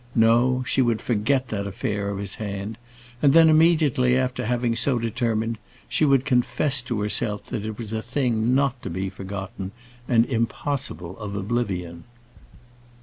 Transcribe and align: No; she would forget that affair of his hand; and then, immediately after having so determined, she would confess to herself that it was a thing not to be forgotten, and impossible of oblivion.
No; 0.15 0.63
she 0.65 0.81
would 0.81 0.99
forget 0.99 1.49
that 1.49 1.67
affair 1.67 2.09
of 2.09 2.17
his 2.17 2.33
hand; 2.41 2.79
and 3.21 3.33
then, 3.33 3.49
immediately 3.49 4.17
after 4.17 4.47
having 4.47 4.75
so 4.75 4.97
determined, 4.97 5.59
she 5.87 6.05
would 6.05 6.25
confess 6.25 6.81
to 6.81 7.01
herself 7.01 7.45
that 7.53 7.63
it 7.67 7.77
was 7.77 7.93
a 7.93 8.01
thing 8.01 8.55
not 8.55 8.81
to 8.81 8.89
be 8.89 9.11
forgotten, 9.11 9.71
and 10.07 10.25
impossible 10.25 11.19
of 11.19 11.35
oblivion. 11.35 12.05